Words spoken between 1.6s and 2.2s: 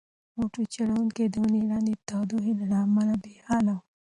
لاندې د